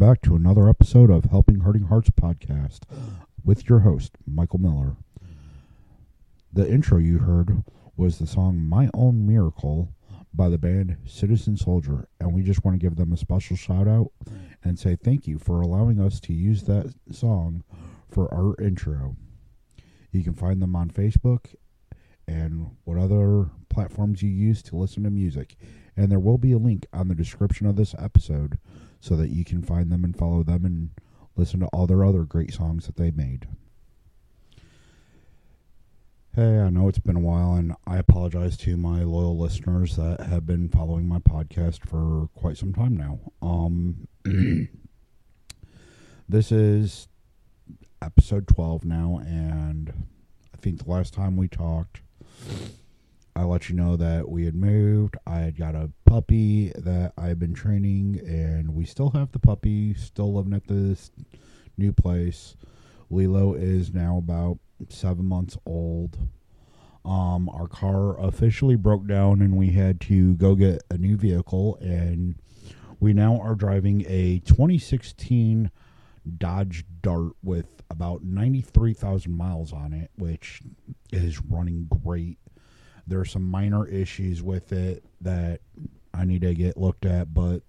Back 0.00 0.22
to 0.22 0.34
another 0.34 0.66
episode 0.66 1.10
of 1.10 1.26
Helping 1.26 1.60
Hurting 1.60 1.82
Hearts 1.82 2.08
podcast 2.08 2.84
with 3.44 3.68
your 3.68 3.80
host, 3.80 4.16
Michael 4.26 4.58
Miller. 4.58 4.96
The 6.50 6.66
intro 6.66 6.96
you 6.96 7.18
heard 7.18 7.64
was 7.98 8.18
the 8.18 8.26
song 8.26 8.66
My 8.66 8.88
Own 8.94 9.26
Miracle 9.26 9.92
by 10.32 10.48
the 10.48 10.56
band 10.56 10.96
Citizen 11.04 11.58
Soldier, 11.58 12.08
and 12.18 12.32
we 12.32 12.42
just 12.42 12.64
want 12.64 12.80
to 12.80 12.82
give 12.82 12.96
them 12.96 13.12
a 13.12 13.16
special 13.18 13.58
shout 13.58 13.86
out 13.86 14.10
and 14.64 14.78
say 14.78 14.96
thank 14.96 15.26
you 15.26 15.38
for 15.38 15.60
allowing 15.60 16.00
us 16.00 16.18
to 16.20 16.32
use 16.32 16.62
that 16.62 16.94
song 17.12 17.62
for 18.08 18.32
our 18.32 18.58
intro. 18.58 19.16
You 20.12 20.24
can 20.24 20.32
find 20.32 20.62
them 20.62 20.74
on 20.74 20.88
Facebook 20.88 21.54
and 22.26 22.74
what 22.84 22.96
other 22.96 23.50
platforms 23.68 24.22
you 24.22 24.30
use 24.30 24.62
to 24.62 24.76
listen 24.76 25.02
to 25.02 25.10
music. 25.10 25.56
And 25.94 26.10
there 26.10 26.18
will 26.18 26.38
be 26.38 26.52
a 26.52 26.58
link 26.58 26.86
on 26.90 27.08
the 27.08 27.14
description 27.14 27.66
of 27.66 27.76
this 27.76 27.94
episode 27.98 28.58
so 29.00 29.16
that 29.16 29.30
you 29.30 29.44
can 29.44 29.62
find 29.62 29.90
them 29.90 30.04
and 30.04 30.16
follow 30.16 30.42
them 30.42 30.64
and 30.64 30.90
listen 31.36 31.60
to 31.60 31.66
all 31.66 31.86
their 31.86 32.04
other 32.04 32.24
great 32.24 32.52
songs 32.52 32.86
that 32.86 32.96
they 32.96 33.10
made. 33.10 33.48
Hey, 36.36 36.60
I 36.60 36.70
know 36.70 36.88
it's 36.88 37.00
been 37.00 37.16
a 37.16 37.20
while, 37.20 37.54
and 37.54 37.74
I 37.86 37.96
apologize 37.98 38.56
to 38.58 38.76
my 38.76 39.02
loyal 39.02 39.36
listeners 39.36 39.96
that 39.96 40.20
have 40.20 40.46
been 40.46 40.68
following 40.68 41.08
my 41.08 41.18
podcast 41.18 41.84
for 41.84 42.28
quite 42.34 42.56
some 42.56 42.72
time 42.72 42.96
now. 42.96 43.18
Um, 43.42 44.06
this 46.28 46.52
is 46.52 47.08
episode 48.00 48.46
12 48.46 48.84
now, 48.84 49.20
and 49.26 49.92
I 50.54 50.56
think 50.58 50.84
the 50.84 50.90
last 50.90 51.12
time 51.12 51.36
we 51.36 51.48
talked, 51.48 52.00
I 53.40 53.44
let 53.44 53.70
you 53.70 53.74
know 53.74 53.96
that 53.96 54.28
we 54.28 54.44
had 54.44 54.54
moved. 54.54 55.16
I 55.26 55.38
had 55.38 55.56
got 55.56 55.74
a 55.74 55.90
puppy 56.04 56.72
that 56.76 57.14
I 57.16 57.28
had 57.28 57.38
been 57.38 57.54
training, 57.54 58.20
and 58.22 58.74
we 58.74 58.84
still 58.84 59.08
have 59.12 59.32
the 59.32 59.38
puppy, 59.38 59.94
still 59.94 60.34
living 60.34 60.52
at 60.52 60.66
this 60.66 61.10
new 61.78 61.90
place. 61.90 62.54
Lilo 63.08 63.54
is 63.54 63.94
now 63.94 64.18
about 64.18 64.58
seven 64.90 65.24
months 65.24 65.56
old. 65.64 66.18
Um, 67.06 67.48
our 67.48 67.66
car 67.66 68.20
officially 68.20 68.76
broke 68.76 69.06
down, 69.06 69.40
and 69.40 69.56
we 69.56 69.70
had 69.70 70.02
to 70.02 70.34
go 70.34 70.54
get 70.54 70.82
a 70.90 70.98
new 70.98 71.16
vehicle, 71.16 71.78
and 71.80 72.34
we 73.00 73.14
now 73.14 73.40
are 73.40 73.54
driving 73.54 74.04
a 74.06 74.40
2016 74.40 75.70
Dodge 76.36 76.84
Dart 77.00 77.32
with 77.42 77.82
about 77.88 78.22
93,000 78.22 79.34
miles 79.34 79.72
on 79.72 79.94
it, 79.94 80.10
which 80.18 80.60
is 81.10 81.40
running 81.40 81.88
great. 82.04 82.36
There 83.06 83.20
are 83.20 83.24
some 83.24 83.44
minor 83.44 83.86
issues 83.86 84.42
with 84.42 84.72
it 84.72 85.04
that 85.20 85.60
I 86.12 86.24
need 86.24 86.42
to 86.42 86.54
get 86.54 86.76
looked 86.76 87.06
at, 87.06 87.32
but 87.32 87.62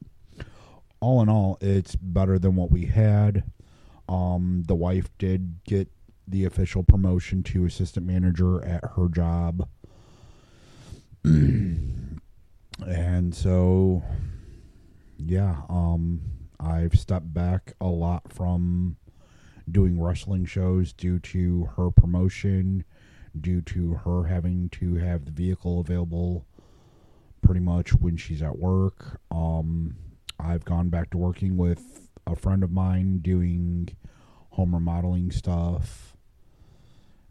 all 0.99 1.21
in 1.21 1.29
all, 1.29 1.57
it's 1.61 1.95
better 1.95 2.37
than 2.37 2.55
what 2.55 2.71
we 2.71 2.85
had. 2.85 3.43
Um, 4.07 4.63
the 4.67 4.75
wife 4.75 5.09
did 5.17 5.63
get 5.65 5.89
the 6.27 6.45
official 6.45 6.83
promotion 6.83 7.43
to 7.43 7.65
assistant 7.65 8.05
manager 8.05 8.63
at 8.63 8.83
her 8.95 9.09
job. 9.09 9.67
and 11.23 12.21
so 13.33 14.03
yeah, 15.17 15.57
um 15.69 16.21
I've 16.59 16.97
stepped 16.97 17.33
back 17.33 17.73
a 17.81 17.87
lot 17.87 18.31
from 18.31 18.97
doing 19.69 19.99
wrestling 19.99 20.45
shows 20.45 20.93
due 20.93 21.19
to 21.19 21.69
her 21.75 21.89
promotion, 21.91 22.83
due 23.39 23.61
to 23.61 23.93
her 23.93 24.25
having 24.25 24.69
to 24.69 24.95
have 24.95 25.25
the 25.25 25.31
vehicle 25.31 25.79
available 25.79 26.45
pretty 27.41 27.61
much 27.61 27.93
when 27.93 28.17
she's 28.17 28.41
at 28.41 28.57
work. 28.57 29.19
Um, 29.31 29.95
I've 30.39 30.65
gone 30.65 30.89
back 30.89 31.09
to 31.11 31.17
working 31.17 31.57
with 31.57 32.09
a 32.27 32.35
friend 32.35 32.63
of 32.63 32.71
mine 32.71 33.19
doing 33.19 33.95
home 34.51 34.73
remodeling 34.73 35.31
stuff 35.31 36.15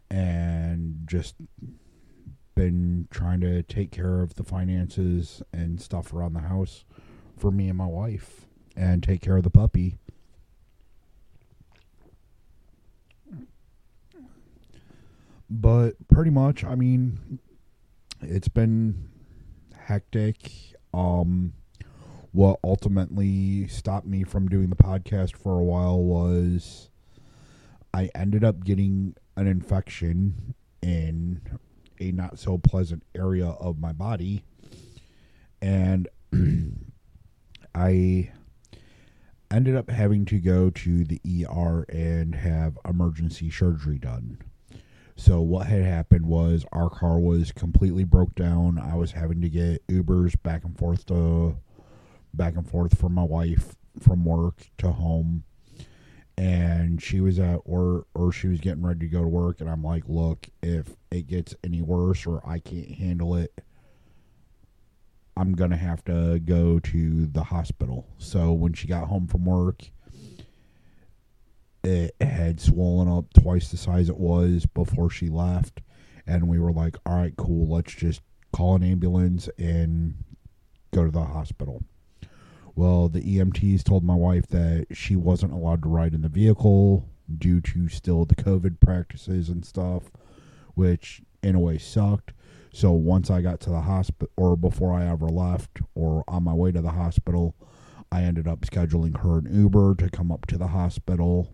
and 0.09 1.03
just 1.05 1.35
been 2.55 3.07
trying 3.11 3.39
to 3.41 3.63
take 3.63 3.91
care 3.91 4.21
of 4.21 4.35
the 4.35 4.43
finances 4.43 5.41
and 5.53 5.81
stuff 5.81 6.13
around 6.13 6.33
the 6.33 6.41
house 6.41 6.83
for 7.37 7.51
me 7.51 7.69
and 7.69 7.77
my 7.77 7.87
wife 7.87 8.47
and 8.75 9.03
take 9.03 9.21
care 9.21 9.37
of 9.37 9.43
the 9.43 9.49
puppy. 9.49 9.97
But 15.53 15.95
pretty 16.07 16.31
much, 16.31 16.63
I 16.63 16.75
mean, 16.75 17.39
it's 18.21 18.47
been 18.47 19.09
hectic. 19.75 20.49
Um, 20.93 21.51
what 22.31 22.61
ultimately 22.63 23.67
stopped 23.67 24.07
me 24.07 24.23
from 24.23 24.47
doing 24.47 24.69
the 24.69 24.77
podcast 24.77 25.35
for 25.35 25.59
a 25.59 25.63
while 25.63 26.01
was 26.01 26.89
I 27.93 28.09
ended 28.15 28.45
up 28.45 28.63
getting 28.63 29.13
an 29.35 29.45
infection 29.45 30.55
in 30.81 31.41
a 31.99 32.13
not 32.13 32.39
so 32.39 32.57
pleasant 32.57 33.03
area 33.13 33.47
of 33.47 33.77
my 33.77 33.91
body. 33.91 34.45
And 35.61 36.07
I 37.75 38.31
ended 39.51 39.75
up 39.75 39.89
having 39.89 40.23
to 40.27 40.39
go 40.39 40.69
to 40.69 41.03
the 41.03 41.19
ER 41.45 41.85
and 41.89 42.35
have 42.35 42.79
emergency 42.87 43.49
surgery 43.51 43.97
done. 43.97 44.37
So 45.21 45.39
what 45.39 45.67
had 45.67 45.83
happened 45.83 46.25
was 46.25 46.65
our 46.71 46.89
car 46.89 47.19
was 47.19 47.51
completely 47.51 48.03
broke 48.03 48.33
down. 48.33 48.79
I 48.79 48.95
was 48.95 49.11
having 49.11 49.39
to 49.41 49.49
get 49.49 49.85
Ubers 49.85 50.33
back 50.41 50.63
and 50.63 50.75
forth 50.75 51.05
to 51.05 51.59
back 52.33 52.55
and 52.55 52.67
forth 52.67 52.97
for 52.97 53.07
my 53.07 53.21
wife 53.21 53.75
from 53.99 54.25
work 54.25 54.71
to 54.79 54.91
home. 54.91 55.43
And 56.39 56.99
she 57.03 57.21
was 57.21 57.37
at 57.37 57.59
or 57.65 58.07
or 58.15 58.31
she 58.31 58.47
was 58.47 58.59
getting 58.61 58.81
ready 58.81 59.01
to 59.01 59.07
go 59.07 59.21
to 59.21 59.27
work 59.27 59.61
and 59.61 59.69
I'm 59.69 59.83
like, 59.83 60.05
"Look, 60.07 60.49
if 60.63 60.97
it 61.11 61.27
gets 61.27 61.53
any 61.63 61.83
worse 61.83 62.25
or 62.25 62.41
I 62.43 62.57
can't 62.57 62.89
handle 62.89 63.35
it, 63.35 63.63
I'm 65.37 65.53
going 65.53 65.69
to 65.69 65.77
have 65.77 66.03
to 66.05 66.39
go 66.39 66.79
to 66.79 67.27
the 67.27 67.43
hospital." 67.43 68.07
So 68.17 68.53
when 68.53 68.73
she 68.73 68.87
got 68.87 69.07
home 69.07 69.27
from 69.27 69.45
work, 69.45 69.91
it 71.83 72.15
had 72.21 72.59
swollen 72.59 73.07
up 73.07 73.33
twice 73.33 73.69
the 73.69 73.77
size 73.77 74.09
it 74.09 74.17
was 74.17 74.65
before 74.65 75.09
she 75.09 75.29
left. 75.29 75.81
And 76.27 76.47
we 76.47 76.59
were 76.59 76.71
like 76.71 76.95
all 77.05 77.15
right 77.15 77.35
cool. 77.35 77.67
Let's 77.67 77.93
just 77.93 78.21
call 78.53 78.75
an 78.75 78.83
ambulance 78.83 79.49
and 79.57 80.15
go 80.93 81.05
to 81.05 81.11
the 81.11 81.23
hospital. 81.23 81.83
Well 82.75 83.09
the 83.09 83.21
emts 83.37 83.83
told 83.83 84.03
my 84.03 84.15
wife 84.15 84.47
that 84.47 84.87
she 84.91 85.15
wasn't 85.15 85.53
allowed 85.53 85.83
to 85.83 85.89
ride 85.89 86.13
in 86.13 86.21
the 86.21 86.29
vehicle 86.29 87.09
due 87.37 87.61
to 87.61 87.87
still 87.87 88.25
the 88.25 88.35
covid 88.35 88.79
practices 88.79 89.47
and 89.49 89.65
stuff 89.65 90.11
which 90.75 91.21
in 91.41 91.55
a 91.55 91.59
way 91.59 91.77
sucked. 91.77 92.33
So 92.73 92.91
once 92.91 93.29
i 93.29 93.41
got 93.41 93.59
to 93.61 93.69
the 93.69 93.81
hospital 93.81 94.31
or 94.37 94.55
before 94.55 94.93
i 94.93 95.05
ever 95.05 95.27
left 95.27 95.81
or 95.95 96.23
on 96.27 96.43
my 96.43 96.53
way 96.53 96.71
to 96.71 96.81
the 96.81 96.91
hospital 96.91 97.55
i 98.11 98.21
ended 98.23 98.47
up 98.47 98.61
scheduling 98.61 99.17
her 99.21 99.39
an 99.39 99.47
uber 99.51 99.95
to 99.95 100.09
come 100.09 100.31
up 100.31 100.45
to 100.47 100.57
the 100.57 100.67
hospital 100.67 101.53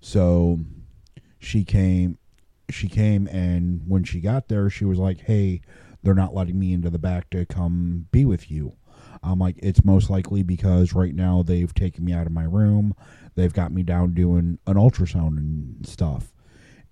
so 0.00 0.58
she 1.38 1.64
came 1.64 2.18
she 2.68 2.88
came 2.88 3.26
and 3.28 3.82
when 3.86 4.04
she 4.04 4.20
got 4.20 4.48
there 4.48 4.70
she 4.70 4.84
was 4.84 4.98
like, 4.98 5.20
"Hey, 5.20 5.60
they're 6.02 6.14
not 6.14 6.34
letting 6.34 6.58
me 6.58 6.72
into 6.72 6.90
the 6.90 6.98
back 6.98 7.30
to 7.30 7.44
come 7.46 8.06
be 8.12 8.24
with 8.24 8.50
you." 8.50 8.74
I'm 9.22 9.38
like, 9.38 9.58
"It's 9.62 9.84
most 9.84 10.08
likely 10.08 10.42
because 10.42 10.94
right 10.94 11.14
now 11.14 11.42
they've 11.42 11.74
taken 11.74 12.04
me 12.04 12.12
out 12.12 12.26
of 12.26 12.32
my 12.32 12.44
room. 12.44 12.94
They've 13.34 13.52
got 13.52 13.72
me 13.72 13.82
down 13.82 14.14
doing 14.14 14.58
an 14.66 14.74
ultrasound 14.76 15.38
and 15.38 15.86
stuff." 15.86 16.32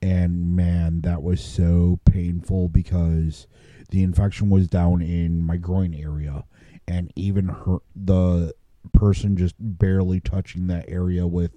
And 0.02 0.55
man, 0.56 1.00
that 1.02 1.22
was 1.22 1.40
so 1.40 2.00
painful 2.05 2.69
because 2.69 3.46
the 3.90 4.02
infection 4.02 4.50
was 4.50 4.69
down 4.69 5.02
in 5.02 5.44
my 5.44 5.56
groin 5.56 5.94
area 5.94 6.44
and 6.87 7.12
even 7.16 7.49
her 7.49 7.78
the 7.94 8.55
person 8.93 9.37
just 9.37 9.55
barely 9.58 10.20
touching 10.20 10.66
that 10.69 10.84
area 10.88 11.26
with 11.26 11.52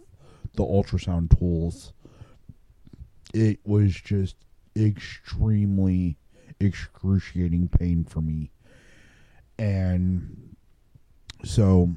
the 0.53 0.63
ultrasound 0.63 1.37
tools, 1.37 1.93
it 3.33 3.59
was 3.63 3.93
just 3.93 4.35
extremely 4.77 6.17
excruciating 6.59 7.67
pain 7.67 8.03
for 8.03 8.21
me. 8.21 8.51
And 9.57 10.55
so 11.43 11.95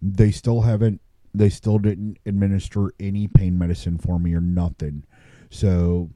they 0.00 0.30
still 0.30 0.62
haven't 0.62 1.00
they 1.36 1.48
still 1.48 1.78
didn't 1.78 2.18
administer 2.26 2.92
any 3.00 3.26
pain 3.26 3.58
medicine 3.58 3.98
for 3.98 4.20
me 4.20 4.34
or 4.34 4.40
nothing. 4.40 5.04
So 5.50 6.10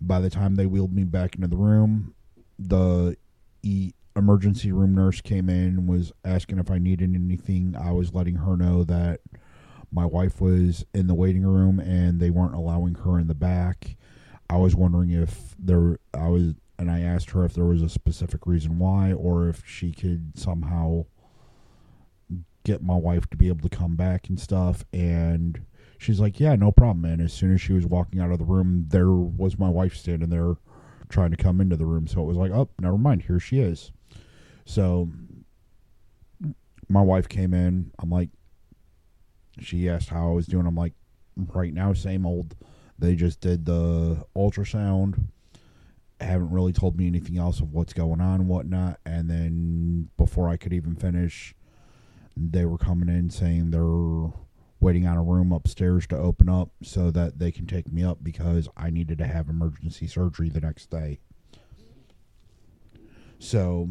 by 0.00 0.20
the 0.20 0.30
time 0.30 0.56
they 0.56 0.66
wheeled 0.66 0.92
me 0.92 1.04
back 1.04 1.36
into 1.36 1.46
the 1.46 1.56
room, 1.56 2.14
the 2.58 3.16
e- 3.62 3.92
emergency 4.16 4.72
room 4.72 4.94
nurse 4.96 5.20
came 5.20 5.48
in 5.48 5.86
was 5.86 6.12
asking 6.24 6.58
if 6.58 6.72
I 6.72 6.78
needed 6.78 7.14
anything. 7.14 7.76
I 7.80 7.92
was 7.92 8.14
letting 8.14 8.34
her 8.36 8.56
know 8.56 8.82
that 8.84 9.20
my 9.90 10.04
wife 10.04 10.40
was 10.40 10.84
in 10.94 11.06
the 11.06 11.14
waiting 11.14 11.46
room 11.46 11.80
and 11.80 12.20
they 12.20 12.30
weren't 12.30 12.54
allowing 12.54 12.94
her 12.94 13.18
in 13.18 13.28
the 13.28 13.34
back. 13.34 13.96
I 14.50 14.56
was 14.56 14.74
wondering 14.74 15.10
if 15.10 15.54
there 15.58 15.98
I 16.14 16.28
was 16.28 16.54
and 16.78 16.90
I 16.90 17.00
asked 17.00 17.30
her 17.30 17.44
if 17.44 17.54
there 17.54 17.64
was 17.64 17.82
a 17.82 17.88
specific 17.88 18.46
reason 18.46 18.78
why 18.78 19.12
or 19.12 19.48
if 19.48 19.66
she 19.66 19.92
could 19.92 20.38
somehow 20.38 21.06
get 22.64 22.82
my 22.82 22.96
wife 22.96 23.28
to 23.30 23.36
be 23.36 23.48
able 23.48 23.68
to 23.68 23.76
come 23.76 23.96
back 23.96 24.28
and 24.28 24.38
stuff. 24.38 24.84
And 24.92 25.64
she's 25.98 26.20
like, 26.20 26.38
yeah, 26.38 26.54
no 26.54 26.70
problem. 26.70 27.04
And 27.04 27.20
as 27.20 27.32
soon 27.32 27.54
as 27.54 27.60
she 27.60 27.72
was 27.72 27.86
walking 27.86 28.20
out 28.20 28.30
of 28.30 28.38
the 28.38 28.44
room, 28.44 28.86
there 28.88 29.10
was 29.10 29.58
my 29.58 29.68
wife 29.68 29.96
standing 29.96 30.28
there 30.28 30.56
trying 31.08 31.30
to 31.30 31.36
come 31.36 31.60
into 31.60 31.76
the 31.76 31.86
room. 31.86 32.06
So 32.06 32.20
it 32.20 32.26
was 32.26 32.36
like, 32.36 32.52
oh, 32.52 32.68
never 32.80 32.98
mind. 32.98 33.22
Here 33.22 33.40
she 33.40 33.58
is. 33.58 33.90
So 34.66 35.10
my 36.88 37.02
wife 37.02 37.28
came 37.28 37.54
in. 37.54 37.90
I'm 37.98 38.10
like, 38.10 38.28
she 39.60 39.88
asked 39.88 40.08
how 40.08 40.30
I 40.30 40.34
was 40.34 40.46
doing. 40.46 40.66
I'm 40.66 40.74
like, 40.74 40.94
right 41.36 41.72
now, 41.72 41.92
same 41.92 42.26
old. 42.26 42.56
They 42.98 43.14
just 43.14 43.40
did 43.40 43.64
the 43.64 44.24
ultrasound. 44.36 45.28
Haven't 46.20 46.50
really 46.50 46.72
told 46.72 46.96
me 46.96 47.06
anything 47.06 47.38
else 47.38 47.60
of 47.60 47.72
what's 47.72 47.92
going 47.92 48.20
on 48.20 48.48
whatnot. 48.48 48.98
And 49.06 49.30
then 49.30 50.08
before 50.16 50.48
I 50.48 50.56
could 50.56 50.72
even 50.72 50.96
finish, 50.96 51.54
they 52.36 52.64
were 52.64 52.78
coming 52.78 53.08
in 53.08 53.30
saying 53.30 53.70
they're 53.70 54.32
waiting 54.80 55.06
on 55.06 55.16
a 55.16 55.22
room 55.22 55.52
upstairs 55.52 56.06
to 56.06 56.16
open 56.16 56.48
up 56.48 56.70
so 56.82 57.10
that 57.10 57.38
they 57.38 57.50
can 57.50 57.66
take 57.66 57.92
me 57.92 58.02
up 58.02 58.22
because 58.22 58.68
I 58.76 58.90
needed 58.90 59.18
to 59.18 59.26
have 59.26 59.48
emergency 59.48 60.06
surgery 60.06 60.48
the 60.48 60.60
next 60.60 60.90
day. 60.90 61.18
So, 63.40 63.90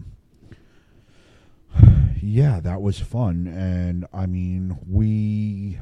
yeah, 2.22 2.60
that 2.60 2.82
was 2.82 3.00
fun. 3.00 3.48
And 3.48 4.06
I 4.14 4.26
mean, 4.26 4.78
we. 4.88 5.80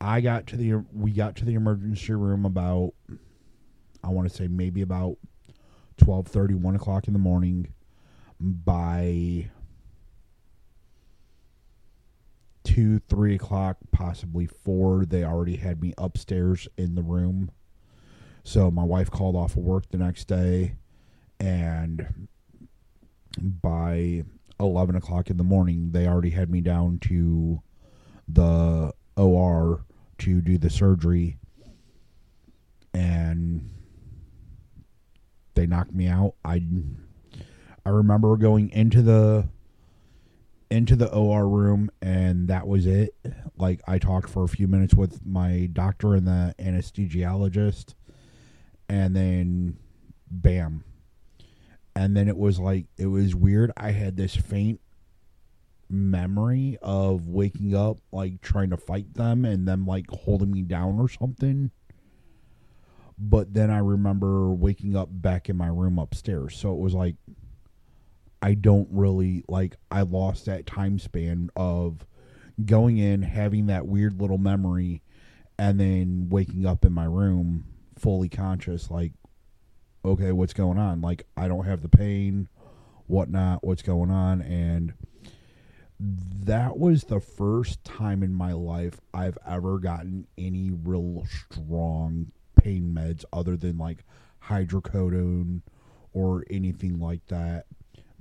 I 0.00 0.20
got 0.20 0.48
to 0.48 0.56
the 0.56 0.84
we 0.92 1.12
got 1.12 1.36
to 1.36 1.44
the 1.44 1.54
emergency 1.54 2.12
room 2.12 2.44
about 2.44 2.92
I 4.02 4.08
want 4.08 4.28
to 4.28 4.34
say 4.34 4.48
maybe 4.48 4.82
about 4.82 5.16
12:30 5.98 6.56
1 6.56 6.74
o'clock 6.74 7.06
in 7.06 7.12
the 7.12 7.20
morning 7.20 7.72
by 8.40 9.48
two, 12.64 12.98
three 13.00 13.34
o'clock, 13.36 13.76
possibly 13.92 14.46
four. 14.46 15.04
They 15.04 15.24
already 15.24 15.56
had 15.56 15.80
me 15.80 15.94
upstairs 15.98 16.68
in 16.76 16.94
the 16.94 17.02
room. 17.02 17.50
So 18.44 18.70
my 18.70 18.82
wife 18.82 19.10
called 19.10 19.36
off 19.36 19.56
of 19.56 19.62
work 19.62 19.88
the 19.90 19.98
next 19.98 20.26
day, 20.26 20.76
and 21.38 22.28
by 23.40 24.24
11 24.62 24.96
o'clock 24.96 25.28
in 25.28 25.36
the 25.36 25.44
morning, 25.44 25.90
they 25.92 26.06
already 26.06 26.30
had 26.30 26.48
me 26.50 26.60
down 26.60 26.98
to 27.00 27.60
the 28.28 28.92
OR 29.16 29.84
to 30.18 30.40
do 30.40 30.56
the 30.56 30.70
surgery. 30.70 31.38
And 32.94 33.70
they 35.54 35.66
knocked 35.66 35.92
me 35.92 36.06
out. 36.06 36.34
I 36.44 36.62
I 37.84 37.90
remember 37.90 38.36
going 38.36 38.70
into 38.70 39.02
the 39.02 39.48
into 40.70 40.96
the 40.96 41.12
OR 41.12 41.48
room 41.48 41.90
and 42.00 42.48
that 42.48 42.66
was 42.66 42.86
it. 42.86 43.14
Like 43.58 43.80
I 43.86 43.98
talked 43.98 44.30
for 44.30 44.44
a 44.44 44.48
few 44.48 44.66
minutes 44.68 44.94
with 44.94 45.24
my 45.26 45.68
doctor 45.72 46.14
and 46.14 46.26
the 46.26 46.54
anesthesiologist 46.58 47.94
and 48.88 49.14
then 49.14 49.76
bam. 50.30 50.84
And 51.94 52.16
then 52.16 52.28
it 52.28 52.36
was 52.36 52.58
like 52.58 52.86
it 52.96 53.06
was 53.06 53.34
weird. 53.34 53.72
I 53.76 53.90
had 53.90 54.16
this 54.16 54.34
faint 54.34 54.80
memory 55.88 56.78
of 56.80 57.28
waking 57.28 57.74
up 57.74 57.98
like 58.12 58.40
trying 58.40 58.70
to 58.70 58.78
fight 58.78 59.12
them 59.12 59.44
and 59.44 59.68
them 59.68 59.86
like 59.86 60.06
holding 60.10 60.50
me 60.50 60.62
down 60.62 60.98
or 60.98 61.08
something. 61.08 61.70
But 63.18 63.52
then 63.52 63.70
I 63.70 63.78
remember 63.78 64.50
waking 64.50 64.96
up 64.96 65.08
back 65.12 65.48
in 65.48 65.56
my 65.56 65.68
room 65.68 65.98
upstairs. 65.98 66.56
So 66.56 66.72
it 66.72 66.78
was 66.78 66.94
like 66.94 67.16
I 68.40 68.54
don't 68.54 68.88
really 68.90 69.44
like 69.48 69.76
I 69.90 70.02
lost 70.02 70.46
that 70.46 70.66
time 70.66 70.98
span 70.98 71.50
of 71.54 72.06
going 72.64 72.98
in, 72.98 73.22
having 73.22 73.66
that 73.66 73.86
weird 73.86 74.20
little 74.20 74.38
memory, 74.38 75.02
and 75.58 75.78
then 75.78 76.28
waking 76.30 76.66
up 76.66 76.84
in 76.84 76.92
my 76.92 77.04
room 77.04 77.64
fully 77.96 78.28
conscious, 78.28 78.90
like, 78.90 79.12
okay, 80.04 80.32
what's 80.32 80.52
going 80.52 80.78
on? 80.78 81.00
Like 81.00 81.26
I 81.36 81.48
don't 81.48 81.64
have 81.64 81.82
the 81.82 81.88
pain, 81.88 82.48
whatnot, 83.06 83.64
what's 83.64 83.82
going 83.82 84.10
on, 84.10 84.42
and 84.42 84.94
that 86.00 86.78
was 86.78 87.04
the 87.04 87.20
first 87.20 87.84
time 87.84 88.22
in 88.22 88.34
my 88.34 88.52
life 88.52 89.00
I've 89.14 89.38
ever 89.46 89.78
gotten 89.78 90.26
any 90.36 90.70
real 90.70 91.24
strong 91.28 92.32
pain 92.60 92.92
meds 92.94 93.24
other 93.32 93.56
than 93.56 93.78
like 93.78 94.04
hydrocodone 94.48 95.62
or 96.12 96.44
anything 96.50 96.98
like 96.98 97.24
that 97.28 97.66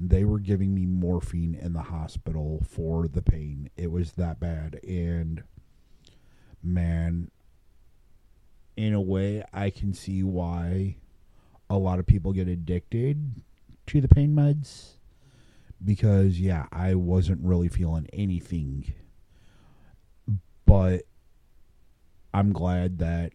they 0.03 0.25
were 0.25 0.39
giving 0.39 0.73
me 0.73 0.85
morphine 0.85 1.53
in 1.53 1.73
the 1.73 1.81
hospital 1.81 2.63
for 2.67 3.07
the 3.07 3.21
pain. 3.21 3.69
It 3.77 3.91
was 3.91 4.13
that 4.13 4.39
bad. 4.39 4.79
And 4.83 5.43
man, 6.63 7.29
in 8.75 8.93
a 8.93 9.01
way, 9.01 9.43
I 9.53 9.69
can 9.69 9.93
see 9.93 10.23
why 10.23 10.97
a 11.71 11.77
lot 11.77 11.99
of 11.99 12.05
people 12.05 12.33
get 12.33 12.49
addicted 12.49 13.41
to 13.87 14.01
the 14.01 14.07
pain 14.07 14.35
meds. 14.35 14.95
Because, 15.83 16.39
yeah, 16.39 16.67
I 16.71 16.93
wasn't 16.93 17.41
really 17.43 17.69
feeling 17.69 18.07
anything. 18.13 18.93
But 20.65 21.03
I'm 22.33 22.51
glad 22.51 22.99
that 22.99 23.33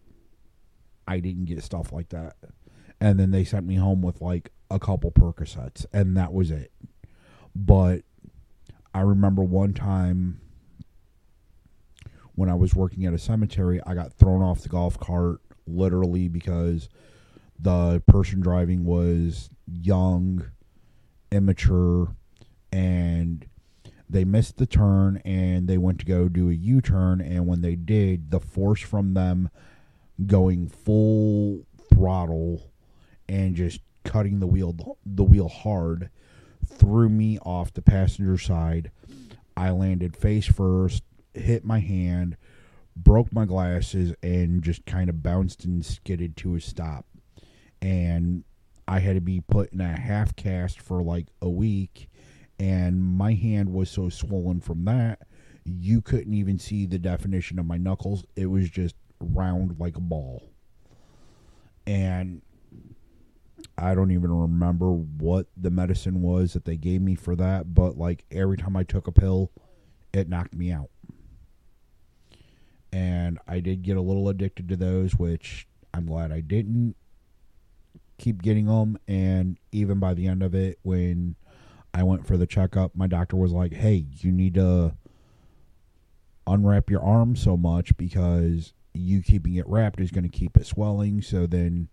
I 1.07 1.19
didn't 1.19 1.45
get 1.45 1.63
stuff 1.63 1.91
like 1.91 2.09
that. 2.09 2.35
And 3.01 3.19
then 3.19 3.31
they 3.31 3.43
sent 3.43 3.65
me 3.65 3.75
home 3.75 4.01
with 4.01 4.21
like 4.21 4.51
a 4.71 4.79
couple 4.79 5.11
Percocets, 5.11 5.85
and 5.91 6.15
that 6.15 6.31
was 6.31 6.51
it. 6.51 6.71
But 7.55 8.03
I 8.93 9.01
remember 9.01 9.43
one 9.43 9.73
time 9.73 10.39
when 12.35 12.49
I 12.49 12.55
was 12.55 12.75
working 12.75 13.05
at 13.05 13.13
a 13.13 13.19
cemetery, 13.19 13.81
I 13.85 13.93
got 13.93 14.13
thrown 14.13 14.41
off 14.41 14.61
the 14.61 14.69
golf 14.69 14.99
cart 14.99 15.41
literally 15.65 16.27
because 16.27 16.87
the 17.59 18.01
person 18.07 18.39
driving 18.39 18.85
was 18.85 19.49
young, 19.65 20.51
immature, 21.31 22.15
and 22.71 23.45
they 24.09 24.23
missed 24.23 24.57
the 24.57 24.65
turn 24.65 25.21
and 25.25 25.67
they 25.67 25.77
went 25.77 25.99
to 25.99 26.05
go 26.05 26.29
do 26.29 26.49
a 26.49 26.53
U 26.53 26.81
turn. 26.81 27.21
And 27.21 27.47
when 27.47 27.61
they 27.61 27.75
did, 27.75 28.31
the 28.31 28.39
force 28.39 28.81
from 28.81 29.13
them 29.13 29.49
going 30.25 30.67
full 30.67 31.65
throttle 31.89 32.71
and 33.27 33.55
just 33.55 33.81
cutting 34.03 34.39
the 34.39 34.47
wheel 34.47 34.97
the 35.05 35.23
wheel 35.23 35.49
hard 35.49 36.09
threw 36.65 37.09
me 37.09 37.37
off 37.39 37.73
the 37.73 37.81
passenger 37.81 38.37
side. 38.37 38.91
I 39.55 39.71
landed 39.71 40.15
face 40.15 40.45
first, 40.45 41.03
hit 41.33 41.65
my 41.65 41.79
hand, 41.79 42.37
broke 42.95 43.33
my 43.33 43.45
glasses, 43.45 44.13
and 44.21 44.63
just 44.63 44.85
kind 44.85 45.09
of 45.09 45.23
bounced 45.23 45.65
and 45.65 45.85
skidded 45.85 46.37
to 46.37 46.55
a 46.55 46.61
stop. 46.61 47.06
And 47.81 48.43
I 48.87 48.99
had 48.99 49.15
to 49.15 49.21
be 49.21 49.41
put 49.41 49.71
in 49.73 49.81
a 49.81 49.99
half 49.99 50.35
cast 50.35 50.79
for 50.79 51.03
like 51.03 51.27
a 51.41 51.49
week, 51.49 52.09
and 52.59 53.01
my 53.01 53.33
hand 53.33 53.73
was 53.73 53.89
so 53.89 54.09
swollen 54.09 54.61
from 54.61 54.85
that, 54.85 55.27
you 55.65 56.01
couldn't 56.01 56.33
even 56.33 56.57
see 56.57 56.85
the 56.85 56.97
definition 56.97 57.59
of 57.59 57.65
my 57.65 57.77
knuckles. 57.77 58.23
It 58.35 58.47
was 58.47 58.69
just 58.69 58.95
round 59.19 59.79
like 59.79 59.97
a 59.97 60.01
ball. 60.01 60.49
And 61.85 62.41
I 63.77 63.93
don't 63.93 64.11
even 64.11 64.31
remember 64.31 64.91
what 64.91 65.47
the 65.55 65.69
medicine 65.69 66.21
was 66.21 66.53
that 66.53 66.65
they 66.65 66.77
gave 66.77 67.01
me 67.01 67.15
for 67.15 67.35
that, 67.35 67.73
but 67.73 67.97
like 67.97 68.25
every 68.31 68.57
time 68.57 68.75
I 68.75 68.83
took 68.83 69.07
a 69.07 69.11
pill, 69.11 69.51
it 70.13 70.29
knocked 70.29 70.55
me 70.55 70.71
out. 70.71 70.89
And 72.91 73.39
I 73.47 73.59
did 73.59 73.83
get 73.83 73.97
a 73.97 74.01
little 74.01 74.29
addicted 74.29 74.69
to 74.69 74.75
those, 74.75 75.15
which 75.15 75.67
I'm 75.93 76.05
glad 76.05 76.31
I 76.31 76.39
didn't 76.39 76.95
keep 78.17 78.41
getting 78.41 78.65
them. 78.65 78.97
And 79.07 79.57
even 79.71 79.99
by 79.99 80.13
the 80.13 80.27
end 80.27 80.43
of 80.43 80.55
it, 80.55 80.79
when 80.83 81.35
I 81.93 82.03
went 82.03 82.27
for 82.27 82.37
the 82.37 82.47
checkup, 82.47 82.95
my 82.95 83.07
doctor 83.07 83.35
was 83.35 83.51
like, 83.51 83.73
hey, 83.73 84.05
you 84.19 84.31
need 84.31 84.55
to 84.55 84.95
unwrap 86.45 86.89
your 86.89 87.03
arm 87.03 87.35
so 87.35 87.57
much 87.57 87.95
because 87.97 88.73
you 88.93 89.21
keeping 89.21 89.55
it 89.55 89.67
wrapped 89.67 89.99
is 89.99 90.11
going 90.11 90.23
to 90.23 90.29
keep 90.29 90.57
it 90.57 90.65
swelling. 90.65 91.21
So 91.21 91.45
then 91.45 91.89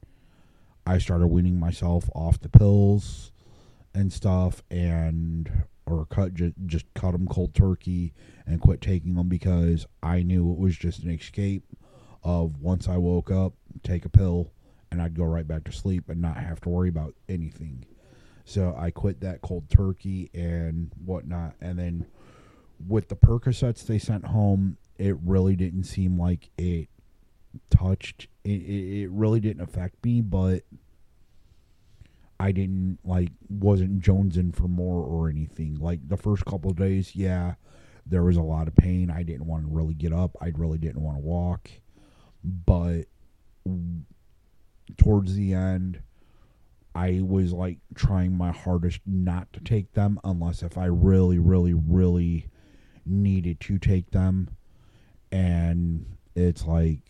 I 0.87 0.99
started 0.99 1.28
weaning 1.28 1.59
myself 1.59 2.09
off 2.14 2.40
the 2.40 2.49
pills 2.49 3.33
and 3.95 4.12
stuff, 4.12 4.62
and 4.71 5.50
or 5.87 6.07
cut 6.07 6.35
just 6.35 6.54
just 6.66 6.87
cut 6.95 7.12
them 7.12 7.26
cold 7.26 7.54
turkey 7.54 8.12
and 8.47 8.61
quit 8.61 8.81
taking 8.81 9.14
them 9.14 9.28
because 9.28 9.87
I 10.02 10.23
knew 10.23 10.50
it 10.50 10.59
was 10.59 10.76
just 10.76 11.02
an 11.02 11.11
escape 11.11 11.64
of 12.23 12.61
once 12.61 12.88
I 12.88 12.97
woke 12.97 13.31
up, 13.31 13.54
take 13.83 14.04
a 14.04 14.09
pill, 14.09 14.50
and 14.95 15.03
I'd 15.03 15.15
go 15.15 15.25
right 15.25 15.47
back 15.47 15.65
to 15.65 15.73
sleep 15.73 16.09
and 16.09 16.23
not 16.23 16.37
have 16.37 16.61
to 16.61 16.69
worry 16.69 16.89
about 16.89 17.15
anything. 17.29 17.85
So 18.45 18.77
I 18.79 18.93
quit 18.93 19.21
that 19.23 19.43
cold 19.43 19.69
turkey 19.69 20.31
and 20.33 20.93
whatnot, 21.05 21.55
and 21.61 21.79
then 21.79 22.07
with 22.87 23.09
the 23.09 23.17
Percocets 23.17 23.85
they 23.85 23.99
sent 23.99 24.27
home, 24.27 24.77
it 24.97 25.17
really 25.25 25.57
didn't 25.57 25.85
seem 25.85 26.17
like 26.17 26.51
it 26.57 26.89
touched. 27.71 28.29
It, 28.45 28.51
it, 28.51 29.03
it 29.03 29.11
really 29.11 29.41
didn't 29.41 29.63
affect 29.63 30.05
me, 30.05 30.21
but 30.21 30.63
I 32.39 32.53
didn't 32.53 32.99
like 33.05 33.31
wasn't 33.49 34.01
jonesing 34.01 34.55
for 34.55 34.69
more 34.69 35.03
or 35.03 35.29
anything. 35.29 35.75
Like 35.81 36.09
the 36.09 36.17
first 36.17 36.45
couple 36.45 36.71
days, 36.73 37.17
yeah, 37.17 37.55
there 38.07 38.23
was 38.23 38.37
a 38.37 38.43
lot 38.43 38.69
of 38.69 38.77
pain. 38.77 39.11
I 39.11 39.25
didn't 39.25 39.47
want 39.47 39.65
to 39.65 39.75
really 39.75 39.95
get 39.95 40.13
up. 40.13 40.37
I 40.41 40.53
really 40.55 40.79
didn't 40.79 41.03
want 41.03 41.17
to 41.17 41.23
walk. 41.23 41.71
But 42.45 43.07
towards 44.97 45.35
the 45.35 45.55
end, 45.55 46.00
I 46.95 47.21
was 47.23 47.53
like 47.53 47.79
trying 47.95 48.37
my 48.37 48.53
hardest 48.53 49.00
not 49.05 49.53
to 49.53 49.61
take 49.61 49.93
them 49.93 50.21
unless 50.23 50.62
if 50.62 50.79
I 50.79 50.87
really, 50.87 51.38
really, 51.38 51.75
really 51.75 52.47
needed 53.05 53.61
to 53.61 53.79
take 53.79 54.11
them. 54.12 54.49
And 55.33 56.07
it's 56.37 56.64
like 56.64 57.00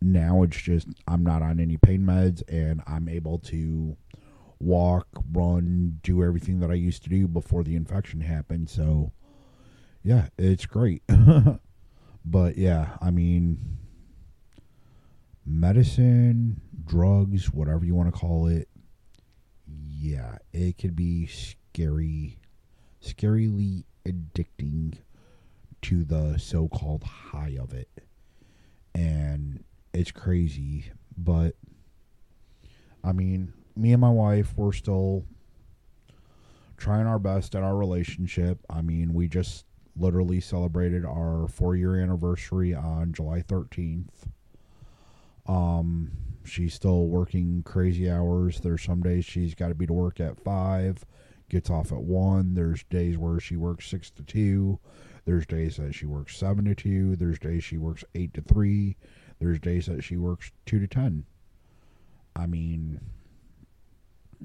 now 0.00 0.42
it's 0.42 0.60
just 0.60 0.86
I'm 1.08 1.24
not 1.24 1.42
on 1.42 1.58
any 1.58 1.76
pain 1.76 2.02
meds 2.02 2.42
and 2.46 2.82
I'm 2.86 3.08
able 3.08 3.38
to 3.40 3.96
walk, 4.60 5.08
run, 5.32 5.98
do 6.02 6.22
everything 6.22 6.60
that 6.60 6.70
I 6.70 6.74
used 6.74 7.02
to 7.04 7.10
do 7.10 7.26
before 7.26 7.64
the 7.64 7.74
infection 7.74 8.20
happened. 8.20 8.70
So 8.70 9.12
yeah, 10.04 10.28
it's 10.38 10.66
great. 10.66 11.02
but 12.24 12.56
yeah, 12.56 12.96
I 13.00 13.10
mean 13.10 13.78
medicine, 15.46 16.60
drugs, 16.84 17.52
whatever 17.52 17.84
you 17.84 17.94
want 17.94 18.12
to 18.12 18.18
call 18.18 18.46
it. 18.46 18.68
Yeah, 19.66 20.38
it 20.52 20.78
could 20.78 20.96
be 20.96 21.26
scary, 21.26 22.38
scarily 23.02 23.84
addicting 24.06 24.98
to 25.82 26.04
the 26.04 26.38
so 26.38 26.68
called 26.68 27.04
high 27.04 27.56
of 27.60 27.72
it. 27.72 27.88
And 28.94 29.64
it's 29.92 30.10
crazy, 30.10 30.90
but 31.16 31.54
I 33.02 33.12
mean, 33.12 33.52
me 33.76 33.92
and 33.92 34.00
my 34.00 34.10
wife, 34.10 34.54
we're 34.56 34.72
still 34.72 35.24
trying 36.76 37.06
our 37.06 37.18
best 37.18 37.54
at 37.54 37.62
our 37.62 37.76
relationship. 37.76 38.58
I 38.70 38.82
mean, 38.82 39.14
we 39.14 39.28
just 39.28 39.64
literally 39.96 40.40
celebrated 40.40 41.04
our 41.04 41.46
four 41.48 41.76
year 41.76 41.96
anniversary 41.96 42.74
on 42.74 43.12
July 43.12 43.42
13th. 43.42 44.08
Um, 45.46 46.10
she's 46.44 46.74
still 46.74 47.06
working 47.06 47.62
crazy 47.64 48.10
hours. 48.10 48.60
There's 48.60 48.82
some 48.82 49.02
days 49.02 49.24
she's 49.24 49.54
got 49.54 49.68
to 49.68 49.74
be 49.74 49.86
to 49.86 49.92
work 49.92 50.20
at 50.20 50.40
five, 50.40 51.04
gets 51.48 51.70
off 51.70 51.92
at 51.92 52.02
one. 52.02 52.54
There's 52.54 52.82
days 52.84 53.18
where 53.18 53.40
she 53.40 53.56
works 53.56 53.88
six 53.88 54.10
to 54.12 54.22
two. 54.22 54.78
There's 55.24 55.46
days 55.46 55.76
that 55.76 55.94
she 55.94 56.06
works 56.06 56.36
seven 56.36 56.64
to 56.66 56.74
two. 56.74 57.16
There's 57.16 57.38
days 57.38 57.64
she 57.64 57.78
works 57.78 58.04
eight 58.14 58.34
to 58.34 58.42
three. 58.42 58.96
There's 59.38 59.58
days 59.58 59.86
that 59.86 60.04
she 60.04 60.16
works 60.16 60.52
two 60.66 60.78
to 60.80 60.86
ten. 60.86 61.24
I 62.36 62.46
mean, 62.46 63.00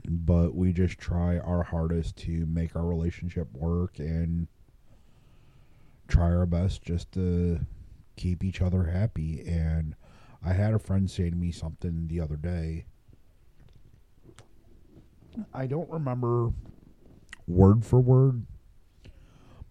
but 0.05 0.55
we 0.55 0.71
just 0.73 0.97
try 0.97 1.37
our 1.39 1.63
hardest 1.63 2.15
to 2.17 2.45
make 2.45 2.75
our 2.75 2.85
relationship 2.85 3.51
work 3.53 3.99
and 3.99 4.47
try 6.07 6.33
our 6.33 6.45
best 6.45 6.81
just 6.81 7.11
to 7.13 7.59
keep 8.15 8.43
each 8.43 8.61
other 8.61 8.83
happy. 8.85 9.43
And 9.47 9.95
I 10.43 10.53
had 10.53 10.73
a 10.73 10.79
friend 10.79 11.09
say 11.09 11.29
to 11.29 11.35
me 11.35 11.51
something 11.51 12.07
the 12.07 12.19
other 12.19 12.35
day. 12.35 12.85
I 15.53 15.67
don't 15.67 15.89
remember 15.89 16.51
word 17.47 17.85
for 17.85 17.99
word, 17.99 18.45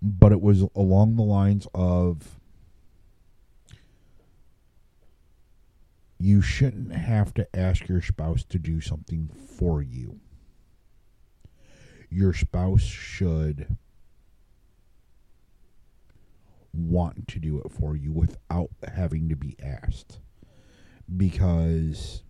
but 0.02 0.32
it 0.32 0.40
was 0.40 0.64
along 0.74 1.16
the 1.16 1.22
lines 1.22 1.66
of 1.74 2.38
you 6.18 6.42
shouldn't 6.42 6.92
have 6.92 7.32
to 7.34 7.56
ask 7.56 7.88
your 7.88 8.02
spouse 8.02 8.44
to 8.44 8.58
do 8.58 8.80
something 8.80 9.28
for 9.28 9.82
you. 9.82 10.20
Your 12.10 12.32
spouse 12.32 12.82
should 12.82 13.76
want 16.72 17.28
to 17.28 17.38
do 17.38 17.60
it 17.60 17.72
for 17.72 17.96
you 17.96 18.12
without 18.12 18.70
having 18.94 19.28
to 19.28 19.36
be 19.36 19.56
asked. 19.62 20.20
Because 21.16 22.22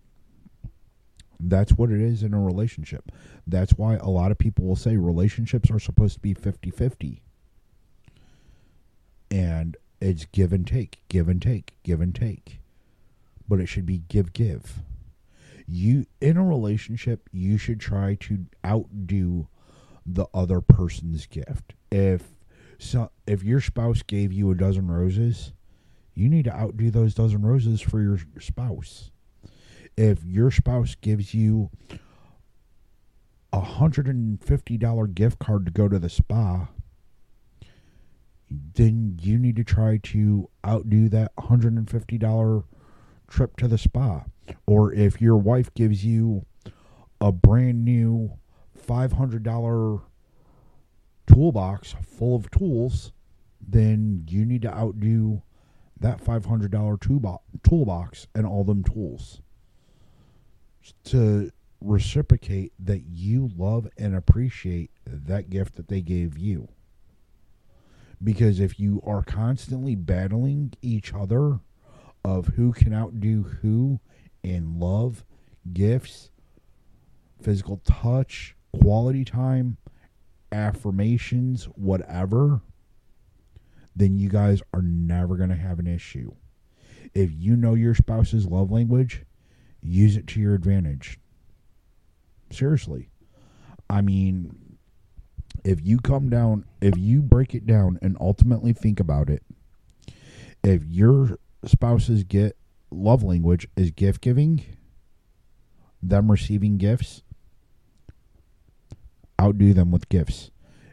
that's 1.40 1.72
what 1.72 1.90
it 1.90 2.00
is 2.00 2.22
in 2.22 2.34
a 2.34 2.40
relationship. 2.40 3.10
That's 3.46 3.72
why 3.72 3.96
a 3.96 4.08
lot 4.08 4.30
of 4.30 4.38
people 4.38 4.64
will 4.64 4.76
say 4.76 4.96
relationships 4.96 5.70
are 5.70 5.78
supposed 5.78 6.14
to 6.14 6.20
be 6.20 6.34
50 6.34 6.70
50. 6.70 7.22
And 9.30 9.76
it's 10.00 10.26
give 10.26 10.52
and 10.52 10.66
take, 10.66 11.00
give 11.08 11.28
and 11.28 11.40
take, 11.40 11.74
give 11.82 12.00
and 12.00 12.14
take. 12.14 12.60
But 13.48 13.60
it 13.60 13.66
should 13.66 13.86
be 13.86 14.02
give, 14.08 14.32
give. 14.32 14.80
You, 15.66 16.06
in 16.20 16.36
a 16.36 16.44
relationship, 16.44 17.28
you 17.32 17.58
should 17.58 17.80
try 17.80 18.14
to 18.20 18.46
outdo 18.64 19.48
the 20.06 20.26
other 20.32 20.60
person's 20.60 21.26
gift. 21.26 21.74
If 21.90 22.22
so, 22.78 23.10
if 23.26 23.42
your 23.42 23.60
spouse 23.60 24.02
gave 24.02 24.32
you 24.32 24.50
a 24.50 24.54
dozen 24.54 24.88
roses, 24.88 25.52
you 26.18 26.28
need 26.28 26.44
to 26.44 26.54
outdo 26.54 26.90
those 26.90 27.14
dozen 27.14 27.42
roses 27.42 27.80
for 27.80 28.02
your 28.02 28.18
spouse. 28.40 29.10
If 29.96 30.24
your 30.24 30.50
spouse 30.50 30.96
gives 30.96 31.32
you 31.32 31.70
a 33.52 33.60
hundred 33.60 34.06
and 34.06 34.42
fifty 34.42 34.76
dollar 34.76 35.06
gift 35.06 35.38
card 35.38 35.66
to 35.66 35.72
go 35.72 35.88
to 35.88 35.98
the 35.98 36.08
spa, 36.08 36.68
then 38.50 39.18
you 39.20 39.38
need 39.38 39.56
to 39.56 39.64
try 39.64 39.98
to 39.98 40.48
outdo 40.66 41.08
that 41.08 41.32
hundred 41.38 41.74
and 41.74 41.88
fifty 41.88 42.18
dollar 42.18 42.64
trip 43.28 43.56
to 43.56 43.68
the 43.68 43.78
spa. 43.78 44.24
Or 44.66 44.92
if 44.92 45.20
your 45.20 45.36
wife 45.36 45.72
gives 45.74 46.04
you 46.04 46.46
a 47.20 47.30
brand 47.30 47.84
new 47.84 48.38
$500 48.86 50.02
toolbox 51.26 51.94
full 52.02 52.36
of 52.36 52.50
tools, 52.50 53.12
then 53.60 54.24
you 54.28 54.46
need 54.46 54.62
to 54.62 54.74
outdo 54.74 55.42
that 56.00 56.22
$500 56.22 57.40
toolbox 57.62 58.26
and 58.34 58.46
all 58.46 58.64
them 58.64 58.84
tools 58.84 59.40
to 61.04 61.50
reciprocate 61.80 62.72
that 62.78 63.02
you 63.12 63.50
love 63.56 63.88
and 63.96 64.14
appreciate 64.14 64.90
that 65.06 65.50
gift 65.50 65.76
that 65.76 65.88
they 65.88 66.00
gave 66.00 66.36
you. 66.38 66.68
Because 68.22 68.58
if 68.58 68.80
you 68.80 69.00
are 69.06 69.22
constantly 69.22 69.94
battling 69.94 70.72
each 70.82 71.14
other 71.14 71.60
of 72.24 72.48
who 72.48 72.72
can 72.72 72.92
outdo 72.92 73.42
who 73.62 74.00
in 74.42 74.78
love, 74.80 75.24
gifts, 75.72 76.30
physical 77.40 77.80
touch, 77.84 78.56
quality 78.72 79.24
time, 79.24 79.76
affirmations, 80.50 81.64
whatever, 81.74 82.60
then 83.98 84.16
you 84.16 84.28
guys 84.28 84.62
are 84.72 84.82
never 84.82 85.36
going 85.36 85.48
to 85.50 85.56
have 85.56 85.78
an 85.78 85.86
issue. 85.86 86.32
If 87.14 87.30
you 87.32 87.56
know 87.56 87.74
your 87.74 87.94
spouse's 87.94 88.46
love 88.46 88.70
language, 88.70 89.24
use 89.82 90.16
it 90.16 90.26
to 90.28 90.40
your 90.40 90.54
advantage. 90.54 91.18
Seriously. 92.50 93.10
I 93.90 94.02
mean, 94.02 94.78
if 95.64 95.84
you 95.84 95.98
come 95.98 96.30
down, 96.30 96.64
if 96.80 96.96
you 96.96 97.22
break 97.22 97.54
it 97.54 97.66
down 97.66 97.98
and 98.00 98.16
ultimately 98.20 98.72
think 98.72 99.00
about 99.00 99.28
it, 99.30 99.42
if 100.62 100.84
your 100.84 101.38
spouse's 101.64 102.24
get 102.24 102.56
love 102.90 103.22
language 103.22 103.66
is 103.76 103.90
gift 103.90 104.20
giving, 104.20 104.64
them 106.02 106.30
receiving 106.30 106.78
gifts, 106.78 107.22
outdo 109.40 109.72
them 109.74 109.90
with 109.90 110.08
gifts. 110.08 110.50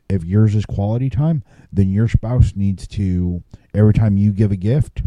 If 0.09 0.23
yours 0.23 0.55
is 0.55 0.65
quality 0.65 1.09
time, 1.09 1.43
then 1.71 1.91
your 1.91 2.07
spouse 2.07 2.53
needs 2.55 2.87
to, 2.89 3.43
every 3.73 3.93
time 3.93 4.17
you 4.17 4.31
give 4.31 4.51
a 4.51 4.55
gift, 4.55 5.01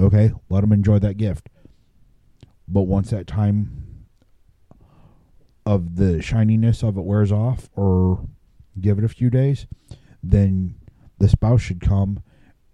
okay, 0.00 0.32
let 0.48 0.60
them 0.60 0.72
enjoy 0.72 0.98
that 1.00 1.16
gift. 1.16 1.48
But 2.68 2.82
once 2.82 3.10
that 3.10 3.26
time 3.26 4.06
of 5.66 5.96
the 5.96 6.22
shininess 6.22 6.82
of 6.82 6.96
it 6.96 7.04
wears 7.04 7.32
off, 7.32 7.68
or 7.74 8.26
give 8.80 8.98
it 8.98 9.04
a 9.04 9.08
few 9.08 9.30
days, 9.30 9.66
then 10.22 10.76
the 11.18 11.28
spouse 11.28 11.60
should 11.60 11.80
come 11.80 12.22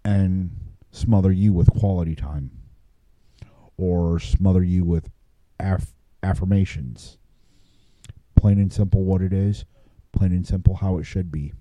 and 0.05 0.51
smother 0.91 1.31
you 1.31 1.53
with 1.53 1.71
quality 1.71 2.15
time 2.15 2.51
or 3.77 4.19
smother 4.19 4.63
you 4.63 4.85
with 4.85 5.11
aff- 5.59 5.95
affirmations. 6.23 7.17
Plain 8.37 8.59
and 8.59 8.73
simple 8.73 9.05
what 9.05 9.23
it 9.23 9.33
is, 9.33 9.65
plain 10.13 10.33
and 10.33 10.47
simple 10.47 10.77
how 10.77 10.99
it 10.99 11.05
should 11.05 11.31
be. 11.31 11.53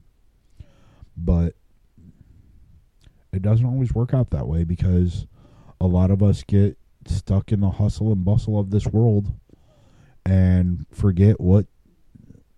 But 1.15 1.55
it 3.31 3.41
doesn't 3.41 3.65
always 3.65 3.93
work 3.93 4.13
out 4.13 4.31
that 4.31 4.47
way 4.47 4.63
because 4.63 5.27
a 5.79 5.87
lot 5.87 6.11
of 6.11 6.23
us 6.23 6.43
get 6.43 6.77
stuck 7.05 7.51
in 7.51 7.59
the 7.59 7.71
hustle 7.71 8.11
and 8.11 8.25
bustle 8.25 8.59
of 8.59 8.71
this 8.71 8.87
world 8.87 9.33
and 10.25 10.85
forget 10.91 11.39
what 11.39 11.65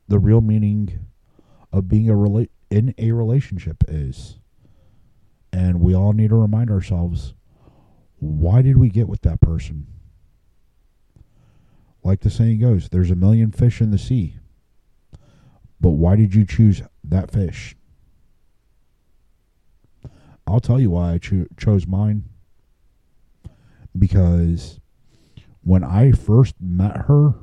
the 0.07 0.19
real 0.19 0.41
meaning 0.41 0.99
of 1.71 1.87
being 1.87 2.09
a 2.09 2.13
rela- 2.13 2.49
in 2.69 2.93
a 2.97 3.11
relationship 3.11 3.83
is. 3.87 4.37
And 5.53 5.81
we 5.81 5.93
all 5.93 6.13
need 6.13 6.29
to 6.29 6.35
remind 6.35 6.69
ourselves 6.69 7.33
why 8.19 8.61
did 8.61 8.77
we 8.77 8.89
get 8.89 9.07
with 9.07 9.21
that 9.21 9.41
person? 9.41 9.87
Like 12.03 12.21
the 12.21 12.29
saying 12.29 12.59
goes, 12.59 12.89
there's 12.89 13.11
a 13.11 13.15
million 13.15 13.51
fish 13.51 13.81
in 13.81 13.91
the 13.91 13.97
sea. 13.97 14.35
But 15.81 15.89
why 15.89 16.15
did 16.15 16.35
you 16.35 16.45
choose 16.45 16.83
that 17.03 17.31
fish? 17.31 17.75
I'll 20.45 20.59
tell 20.59 20.79
you 20.79 20.91
why 20.91 21.13
I 21.13 21.17
cho- 21.17 21.47
chose 21.57 21.87
mine. 21.87 22.25
Because 23.97 24.79
when 25.63 25.83
I 25.83 26.11
first 26.11 26.55
met 26.61 26.95
her, 27.07 27.33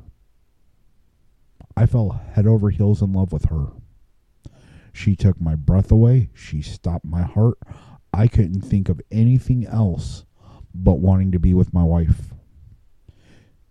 I 1.76 1.86
fell 1.86 2.10
head 2.32 2.46
over 2.46 2.70
heels 2.70 3.02
in 3.02 3.12
love 3.12 3.32
with 3.32 3.46
her. 3.46 3.66
She 4.92 5.14
took 5.14 5.40
my 5.40 5.54
breath 5.54 5.90
away. 5.90 6.30
She 6.32 6.62
stopped 6.62 7.04
my 7.04 7.22
heart. 7.22 7.58
I 8.12 8.28
couldn't 8.28 8.62
think 8.62 8.88
of 8.88 9.00
anything 9.10 9.66
else 9.66 10.24
but 10.74 11.00
wanting 11.00 11.32
to 11.32 11.38
be 11.38 11.54
with 11.54 11.74
my 11.74 11.84
wife. 11.84 12.34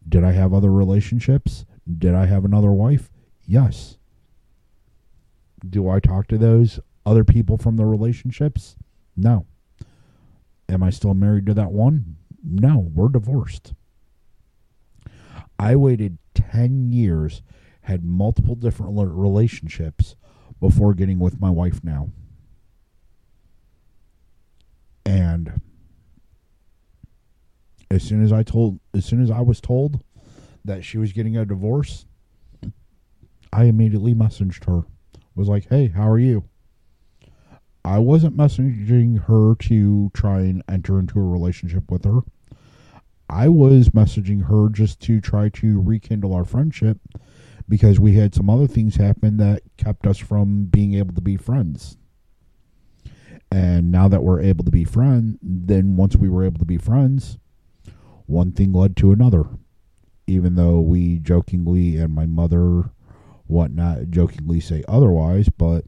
Did 0.07 0.23
I 0.23 0.31
have 0.31 0.53
other 0.53 0.71
relationships? 0.71 1.65
Did 1.97 2.13
I 2.15 2.25
have 2.25 2.45
another 2.45 2.71
wife? 2.71 3.09
Yes. 3.45 3.96
Do 5.67 5.89
I 5.89 5.99
talk 5.99 6.27
to 6.27 6.37
those 6.37 6.79
other 7.05 7.23
people 7.23 7.57
from 7.57 7.77
the 7.77 7.85
relationships? 7.85 8.75
No. 9.15 9.45
Am 10.69 10.83
I 10.83 10.89
still 10.89 11.13
married 11.13 11.45
to 11.47 11.53
that 11.55 11.71
one? 11.71 12.17
No, 12.43 12.91
we're 12.93 13.09
divorced. 13.09 13.73
I 15.59 15.75
waited 15.75 16.17
10 16.35 16.91
years, 16.91 17.41
had 17.81 18.03
multiple 18.03 18.55
different 18.55 18.93
relationships 18.95 20.15
before 20.59 20.93
getting 20.93 21.19
with 21.19 21.41
my 21.41 21.49
wife 21.49 21.83
now. 21.83 22.09
And 25.05 25.61
as 27.89 28.03
soon 28.03 28.23
as 28.23 28.33
I 28.33 28.43
told 28.43 28.79
as 28.93 29.05
soon 29.05 29.23
as 29.23 29.31
I 29.31 29.39
was 29.39 29.61
told 29.61 30.03
that 30.65 30.83
she 30.83 30.97
was 30.97 31.13
getting 31.13 31.37
a 31.37 31.45
divorce, 31.45 32.05
I 33.53 33.63
immediately 33.63 34.13
messaged 34.13 34.65
her. 34.65 34.83
Was 35.37 35.47
like, 35.47 35.69
"Hey, 35.69 35.87
how 35.87 36.09
are 36.09 36.19
you?" 36.19 36.43
I 37.85 37.99
wasn't 37.99 38.35
messaging 38.35 39.23
her 39.25 39.55
to 39.55 40.11
try 40.13 40.41
and 40.41 40.61
enter 40.67 40.99
into 40.99 41.19
a 41.19 41.23
relationship 41.23 41.89
with 41.89 42.03
her. 42.03 42.19
I 43.29 43.47
was 43.47 43.89
messaging 43.89 44.47
her 44.47 44.67
just 44.69 44.99
to 45.03 45.21
try 45.21 45.49
to 45.49 45.79
rekindle 45.79 46.33
our 46.33 46.43
friendship 46.43 46.99
because 47.69 47.99
we 47.99 48.13
had 48.13 48.33
some 48.33 48.49
other 48.49 48.67
things 48.67 48.95
happen 48.95 49.37
that 49.37 49.61
kept 49.77 50.07
us 50.07 50.17
from 50.17 50.65
being 50.65 50.95
able 50.95 51.13
to 51.13 51.21
be 51.21 51.37
friends. 51.37 51.97
And 53.51 53.91
now 53.91 54.07
that 54.07 54.23
we're 54.23 54.41
able 54.41 54.65
to 54.65 54.71
be 54.71 54.83
friends, 54.83 55.37
then 55.41 55.95
once 55.95 56.15
we 56.15 56.29
were 56.29 56.43
able 56.43 56.59
to 56.59 56.65
be 56.65 56.77
friends, 56.77 57.37
one 58.25 58.51
thing 58.51 58.73
led 58.73 58.97
to 58.97 59.11
another. 59.11 59.45
Even 60.25 60.55
though 60.55 60.81
we 60.81 61.19
jokingly 61.19 61.95
and 61.95 62.13
my 62.13 62.25
mother 62.25 62.91
whatnot 63.47 64.09
jokingly 64.09 64.59
say 64.59 64.83
otherwise, 64.87 65.49
but 65.49 65.85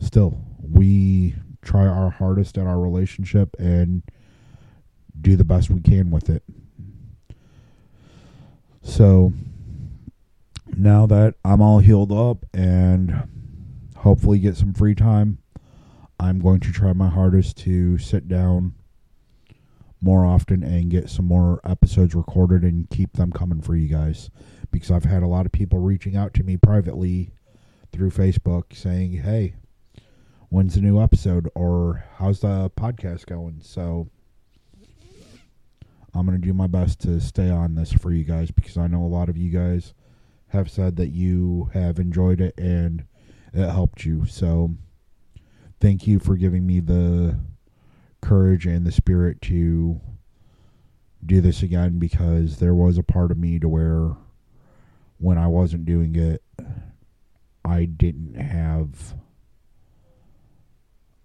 still, 0.00 0.38
we 0.60 1.34
try 1.62 1.86
our 1.86 2.10
hardest 2.10 2.58
at 2.58 2.66
our 2.66 2.80
relationship 2.80 3.54
and 3.58 4.02
do 5.20 5.36
the 5.36 5.44
best 5.44 5.70
we 5.70 5.80
can 5.80 6.10
with 6.10 6.28
it. 6.28 6.42
So 8.82 9.32
now 10.76 11.06
that 11.06 11.34
I'm 11.44 11.60
all 11.60 11.78
healed 11.78 12.10
up 12.12 12.44
and 12.52 13.28
hopefully 13.98 14.38
get 14.38 14.56
some 14.56 14.74
free 14.74 14.94
time, 14.94 15.38
I'm 16.18 16.40
going 16.40 16.60
to 16.60 16.72
try 16.72 16.92
my 16.92 17.08
hardest 17.08 17.56
to 17.58 17.98
sit 17.98 18.28
down 18.28 18.74
more 20.02 20.26
often 20.26 20.62
and 20.62 20.90
get 20.90 21.08
some 21.08 21.24
more 21.26 21.60
episodes 21.64 22.14
recorded 22.14 22.62
and 22.62 22.90
keep 22.90 23.12
them 23.14 23.32
coming 23.32 23.62
for 23.62 23.76
you 23.76 23.88
guys 23.88 24.30
because 24.70 24.90
I've 24.90 25.04
had 25.04 25.22
a 25.22 25.28
lot 25.28 25.46
of 25.46 25.52
people 25.52 25.78
reaching 25.78 26.16
out 26.16 26.34
to 26.34 26.42
me 26.42 26.56
privately 26.56 27.32
through 27.92 28.10
Facebook 28.10 28.74
saying, 28.74 29.12
"Hey, 29.12 29.54
when's 30.48 30.74
the 30.74 30.80
new 30.80 31.00
episode 31.00 31.48
or 31.54 32.04
how's 32.16 32.40
the 32.40 32.70
podcast 32.76 33.24
going? 33.26 33.60
So 33.62 34.08
I'm 36.14 36.26
going 36.26 36.38
to 36.38 36.46
do 36.46 36.52
my 36.52 36.66
best 36.66 37.00
to 37.00 37.20
stay 37.20 37.48
on 37.48 37.74
this 37.74 37.90
for 37.90 38.12
you 38.12 38.24
guys 38.24 38.50
because 38.50 38.76
I 38.76 38.86
know 38.86 39.02
a 39.02 39.06
lot 39.06 39.30
of 39.30 39.38
you 39.38 39.50
guys 39.50 39.94
have 40.48 40.70
said 40.70 40.96
that 40.96 41.08
you 41.08 41.70
have 41.72 41.98
enjoyed 41.98 42.40
it 42.40 42.54
and 42.58 43.04
it 43.54 43.70
helped 43.70 44.04
you. 44.04 44.26
So 44.26 44.74
thank 45.80 46.06
you 46.06 46.18
for 46.18 46.36
giving 46.36 46.66
me 46.66 46.80
the 46.80 47.38
courage 48.22 48.66
and 48.66 48.86
the 48.86 48.92
spirit 48.92 49.42
to 49.42 50.00
do 51.24 51.40
this 51.40 51.62
again 51.62 51.98
because 51.98 52.58
there 52.58 52.74
was 52.74 52.98
a 52.98 53.02
part 53.02 53.30
of 53.30 53.38
me 53.38 53.58
to 53.58 53.68
where 53.68 54.16
when 55.18 55.38
I 55.38 55.46
wasn't 55.46 55.84
doing 55.84 56.16
it 56.16 56.42
I 57.64 57.84
didn't 57.84 58.34
have 58.34 59.14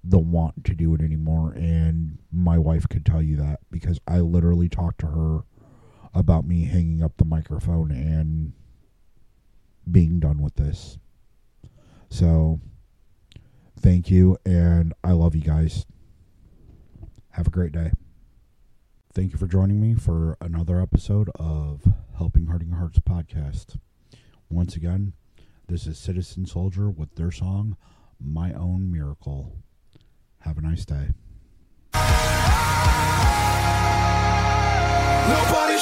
the 0.04 0.20
want 0.20 0.64
to 0.66 0.74
do 0.74 0.94
it 0.96 1.02
anymore. 1.02 1.52
And 1.52 2.20
my 2.32 2.58
wife 2.58 2.88
could 2.88 3.06
tell 3.06 3.22
you 3.22 3.36
that 3.38 3.60
because 3.70 4.00
I 4.08 4.20
literally 4.20 4.70
talked 4.70 5.00
to 5.02 5.08
her 5.08 5.40
about 6.14 6.48
me 6.48 6.66
hanging 6.66 7.04
up 7.04 7.18
the 7.18 7.26
microphone 7.26 7.92
and 7.92 8.54
being 9.90 10.20
done 10.20 10.42
with 10.42 10.56
this. 10.56 10.98
So, 12.10 12.62
thank 13.80 14.10
you, 14.10 14.38
and 14.46 14.94
I 15.04 15.12
love 15.12 15.36
you 15.36 15.42
guys. 15.42 15.86
Have 17.38 17.46
a 17.46 17.52
great 17.52 17.72
day. 17.72 17.92
Thank 19.14 19.32
you 19.32 19.38
for 19.38 19.46
joining 19.46 19.80
me 19.80 19.94
for 19.94 20.36
another 20.42 20.82
episode 20.82 21.30
of 21.36 21.84
Helping 22.18 22.48
Hurting 22.48 22.72
Hearts 22.72 22.98
podcast. 22.98 23.78
Once 24.50 24.76
again, 24.76 25.14
this 25.68 25.86
is 25.86 26.00
Citizen 26.00 26.48
Soldier 26.48 26.90
with 26.90 27.14
their 27.14 27.30
song, 27.30 27.78
My 28.20 28.54
Own 28.54 28.92
Miracle. 28.92 29.54
Have 30.40 30.58
a 30.58 30.62
nice 30.62 30.84
day. 30.84 31.10
Nobody 35.30 35.78